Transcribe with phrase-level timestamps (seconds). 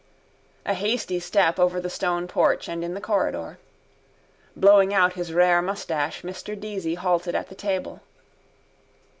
[0.65, 3.59] A hasty step over the stone porch and in the corridor.
[4.55, 8.01] Blowing out his rare moustache Mr Deasy halted at the table.